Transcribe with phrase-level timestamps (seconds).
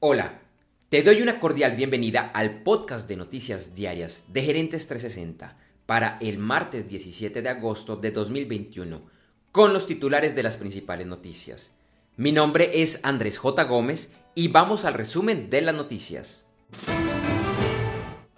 [0.00, 0.42] Hola,
[0.90, 6.38] te doy una cordial bienvenida al podcast de noticias diarias de Gerentes 360 para el
[6.38, 9.02] martes 17 de agosto de 2021
[9.50, 11.74] con los titulares de las principales noticias.
[12.16, 13.64] Mi nombre es Andrés J.
[13.64, 16.46] Gómez y vamos al resumen de las noticias.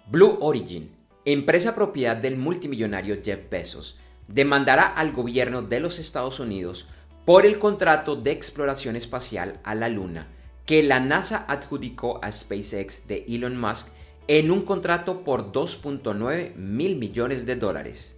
[0.07, 0.89] Blue Origin,
[1.25, 6.87] empresa propiedad del multimillonario Jeff Bezos, demandará al gobierno de los Estados Unidos
[7.23, 13.07] por el contrato de exploración espacial a la Luna que la NASA adjudicó a SpaceX
[13.07, 13.87] de Elon Musk
[14.27, 18.17] en un contrato por 2.9 mil millones de dólares.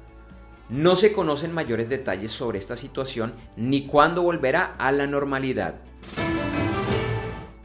[0.69, 5.81] No se conocen mayores detalles sobre esta situación ni cuándo volverá a la normalidad.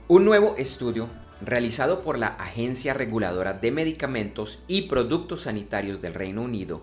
[0.09, 1.09] Un nuevo estudio
[1.41, 6.83] realizado por la Agencia Reguladora de Medicamentos y Productos Sanitarios del Reino Unido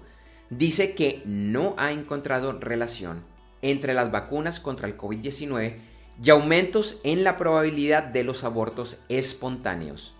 [0.49, 3.25] dice que no ha encontrado relación
[3.61, 5.91] entre las vacunas contra el COVID-19
[6.21, 10.13] y aumentos en la probabilidad de los abortos espontáneos.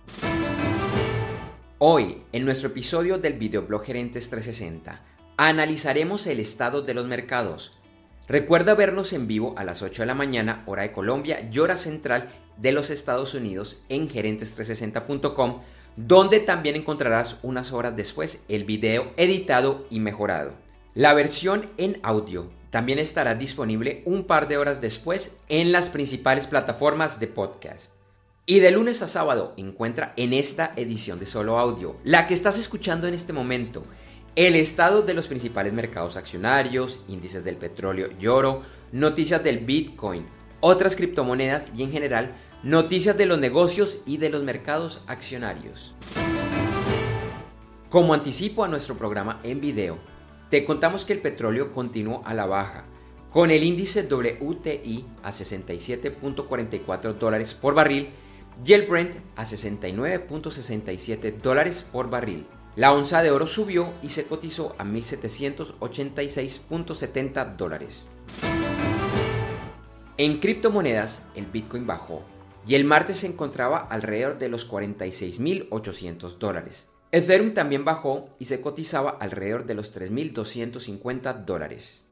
[1.78, 5.02] Hoy, en nuestro episodio del videoblog Gerentes 360,
[5.38, 7.74] analizaremos el estado de los mercados.
[8.28, 11.78] Recuerda vernos en vivo a las 8 de la mañana, hora de Colombia y hora
[11.78, 15.60] central de los Estados Unidos en gerentes360.com,
[15.98, 20.54] donde también encontrarás unas horas después el video editado y mejorado.
[20.94, 26.48] La versión en audio también estará disponible un par de horas después en las principales
[26.48, 27.94] plataformas de podcast.
[28.48, 32.58] Y de lunes a sábado encuentra en esta edición de solo audio, la que estás
[32.58, 33.84] escuchando en este momento,
[34.36, 40.26] el estado de los principales mercados accionarios, índices del petróleo y oro, noticias del Bitcoin,
[40.60, 42.34] otras criptomonedas y en general
[42.64, 45.94] noticias de los negocios y de los mercados accionarios.
[47.92, 50.00] Como anticipo a nuestro programa en video,
[50.54, 52.86] te contamos que el petróleo continuó a la baja,
[53.32, 58.10] con el índice WTI a 67.44 dólares por barril
[58.64, 62.46] y el Brent a 69.67 dólares por barril.
[62.76, 68.08] La onza de oro subió y se cotizó a 1.786.70 dólares.
[70.18, 72.22] En criptomonedas, el Bitcoin bajó
[72.68, 76.90] y el martes se encontraba alrededor de los 46.800 dólares.
[77.14, 82.08] Ethereum también bajó y se cotizaba alrededor de los 3.250 dólares.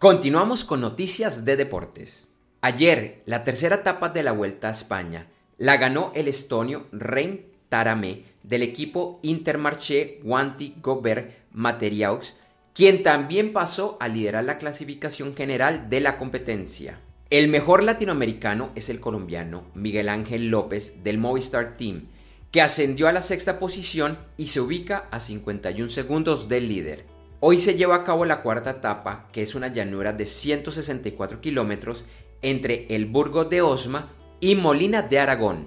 [0.00, 2.26] Continuamos con noticias de deportes.
[2.60, 8.24] Ayer, la tercera etapa de la Vuelta a España la ganó el estonio Rein Taramé
[8.42, 12.34] del equipo Intermarché Wanty Gobert Materiaux,
[12.72, 16.98] quien también pasó a liderar la clasificación general de la competencia.
[17.30, 22.08] El mejor latinoamericano es el colombiano Miguel Ángel López del Movistar Team,
[22.54, 27.04] que ascendió a la sexta posición y se ubica a 51 segundos del líder.
[27.40, 32.04] Hoy se lleva a cabo la cuarta etapa, que es una llanura de 164 kilómetros
[32.42, 35.66] entre el Burgo de Osma y Molina de Aragón.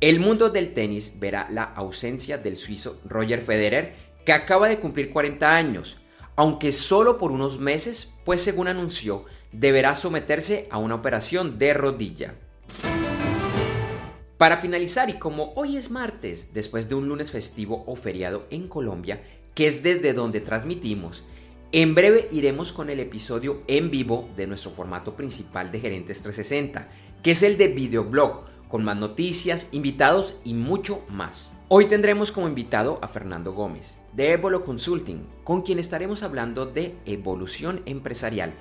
[0.00, 5.10] El mundo del tenis verá la ausencia del suizo Roger Federer, que acaba de cumplir
[5.10, 5.96] 40 años,
[6.36, 12.36] aunque solo por unos meses, pues según anunció, deberá someterse a una operación de rodilla.
[14.38, 18.66] Para finalizar, y como hoy es martes, después de un lunes festivo o feriado en
[18.66, 19.22] Colombia,
[19.54, 21.22] que es desde donde transmitimos,
[21.70, 26.88] en breve iremos con el episodio en vivo de nuestro formato principal de Gerentes 360,
[27.22, 31.56] que es el de videoblog, con más noticias, invitados y mucho más.
[31.68, 36.96] Hoy tendremos como invitado a Fernando Gómez, de Evolo Consulting, con quien estaremos hablando de
[37.06, 38.52] evolución empresarial,